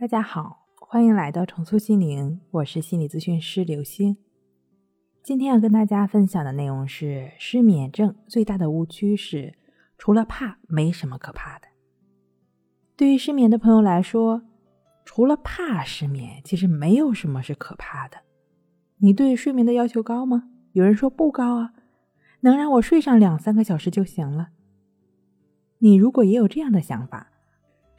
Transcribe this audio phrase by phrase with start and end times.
[0.00, 4.16] 大家好，欢迎来到重塑心灵，我是心理咨询师刘星。
[5.22, 9.52] 今天要跟大家分享的内容是：失眠症最大的误区是，
[9.98, 11.68] 除了怕，没什么可怕的。
[12.96, 14.40] 对于失眠的朋友来说，
[15.04, 18.16] 除了怕失眠，其实没有什么是可怕的。
[19.02, 20.44] 你对睡眠的要求高吗？
[20.72, 21.74] 有人说不高啊，
[22.40, 24.48] 能让我睡上两三个小时就行了。
[25.76, 27.30] 你如果也有这样的想法，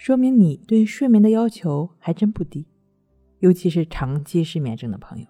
[0.02, 2.66] 说明你对睡眠的要求还真不低，
[3.38, 5.28] 尤其是长期失眠症的朋友。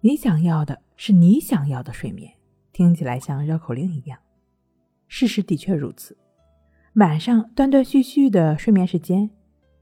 [0.00, 2.32] 你想要的是你想要的睡眠，
[2.72, 4.16] 听起来像绕口令一样。
[5.08, 6.16] 事实的确如此。
[6.94, 9.28] 晚上断断续续的睡眠时间，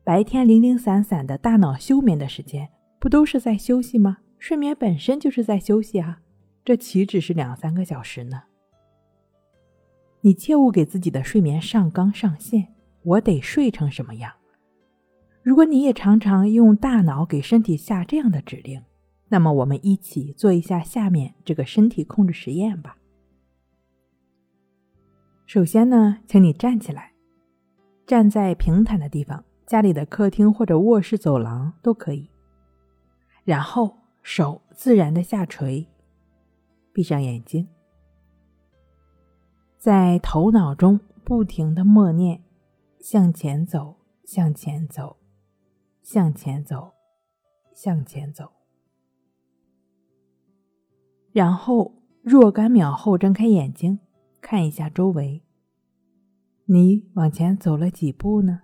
[0.03, 4.17] 白天零零散散的大脑休眠的时间，不都是在休息吗？
[4.39, 6.23] 睡眠本身就是在休息啊，
[6.65, 8.45] 这岂止是两三个小时呢？
[10.23, 12.69] 你切勿给自己的睡眠上纲上线。
[13.07, 14.33] 我得睡成什么样？
[15.41, 18.83] 如果你也常常用大脑给身体下这样的指令，
[19.29, 22.97] 那么我们一起做一下下面这个身体控制实验吧。
[25.47, 27.13] 首先呢，请你站起来，
[28.05, 32.29] 站在平坦的地方，家里的客厅或者卧室走廊都可以。
[33.45, 35.87] 然后手自然的下垂，
[36.93, 37.69] 闭上眼睛，
[39.79, 42.43] 在头脑中不停的默念。
[43.09, 45.17] 向前走，向前走，
[46.03, 46.93] 向前走，
[47.73, 48.51] 向前走。
[51.31, 54.01] 然后若干秒后睁开眼睛，
[54.41, 55.41] 看一下周围。
[56.65, 58.63] 你往前走了几步呢？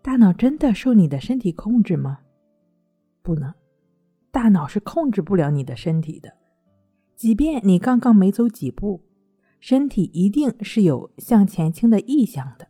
[0.00, 2.20] 大脑真的受你的身体控制吗？
[3.22, 3.52] 不能，
[4.30, 6.32] 大脑是控制不了你的身体的。
[7.16, 9.02] 即便你刚刚没走几步。
[9.62, 12.66] 身体一定是有向前倾的意向的，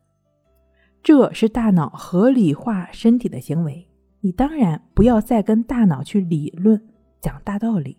[1.03, 3.89] 这是大脑合理化身体的行为。
[4.21, 6.87] 你当然不要再跟大脑去理论
[7.19, 7.97] 讲大道理，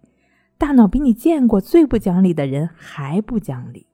[0.60, 3.88] 大脑比你见过最不讲理的人还不讲理。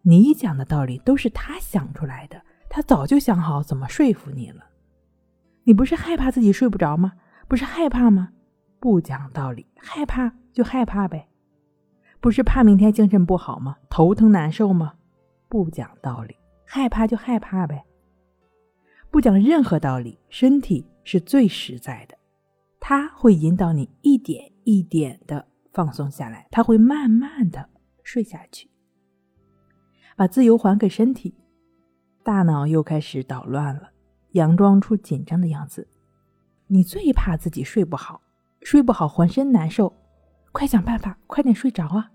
[0.00, 4.64] 你讲的道理都是他想出来的，他早就想好怎么说服你了。
[5.64, 7.12] 你不是害怕自己睡不着吗？
[7.46, 8.30] 不是害怕吗？
[8.80, 11.28] 不讲道理，害怕就害怕呗。
[12.20, 13.76] 不是怕明天精神不好吗？
[13.88, 14.94] 头疼难受吗？
[15.48, 17.84] 不讲道理，害怕就害怕呗。
[19.10, 22.18] 不讲任何道理，身体是最实在的，
[22.80, 27.68] 它会引导你一点一点的放松下来，它会慢慢的
[28.02, 28.68] 睡下去，
[30.16, 31.34] 把自由还给身体。
[32.22, 33.90] 大脑又开始捣乱了，
[34.32, 35.88] 佯装出紧张的样子。
[36.66, 38.20] 你最怕自己睡不好，
[38.60, 39.90] 睡不好浑身难受。
[40.52, 42.10] 快想办法，快点睡着啊！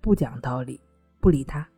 [0.00, 0.80] 不讲道理，
[1.20, 1.68] 不理他。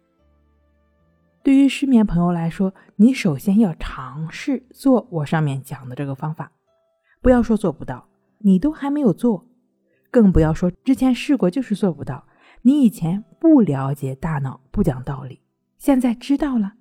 [1.43, 6.53] 对于失眠朋友来说，你首先要尝试做我上面讲的这个方法，
[7.23, 8.09] 不要说做不到，
[8.39, 9.47] 你都还没有做，
[10.11, 12.27] 更不要说之前试过就是做不到。
[12.63, 15.41] 你以前不了解大脑不讲道理，
[15.79, 16.75] 现在知道了，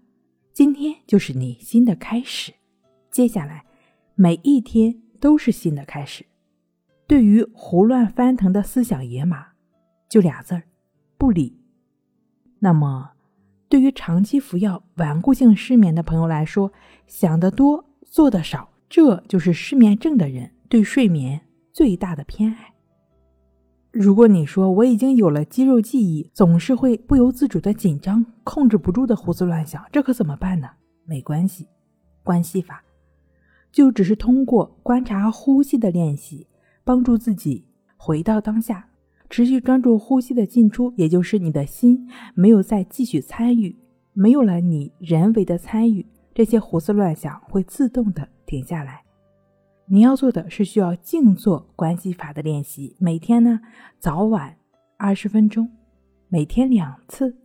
[0.51, 2.53] 今天就是你新的开始，
[3.09, 3.63] 接下来
[4.15, 6.25] 每一天都是新的开始。
[7.09, 9.43] 对于胡乱翻腾的思想野马，
[10.07, 10.61] 就俩字儿：
[11.17, 11.59] 不理。
[12.59, 13.13] 那么，
[13.67, 16.71] 对于长期服药、顽固性失眠的朋友来说，
[17.07, 21.41] 想得多，做得少，这就是失眠症的人对睡眠
[21.73, 22.75] 最大的偏爱。
[23.89, 30.69] 如果你说我已经有了肌肉记忆，总是会不由自主的紧张，控制不住的胡思乱想，这可怎么办呢？
[31.05, 31.67] 没关系，
[32.21, 32.83] 关系法
[33.71, 36.45] 就只是通过观察呼吸的练习。
[36.89, 37.63] 帮助自己
[37.97, 38.89] 回到当下，
[39.29, 43.77] 持续专注呼吸的进出，也就是你的心没有再继续参与，
[44.13, 49.03] 没有了你人为的参与，这些胡思乱想会自动的停下来。
[49.85, 53.61] 你要做的是需要静坐关系法的练习，每天呢
[53.99, 54.57] 早晚
[54.97, 55.69] 二十分钟，
[56.27, 57.37] 每天两次，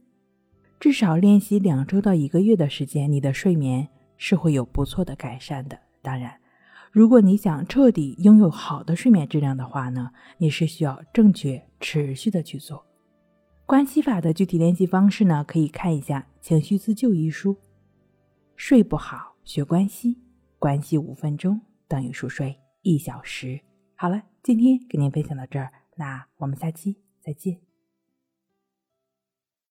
[0.80, 5.78] 至少练习两周到一个月的时间，你的睡眠是会有不错的改善的。
[6.00, 6.32] 当然。
[6.94, 12.86] 如果你想彻底拥有好的睡眠质量的话呢，你是需要正确持续的去做。
[13.66, 17.56] 关系法的具体练习方式呢，可以看一下《情绪自救》一书。
[18.54, 20.16] 睡不好学关系，
[20.56, 23.60] 关系五分钟等于熟睡一小时。
[23.96, 27.63] 好了，今天跟您分享到这儿，那我们下期再见。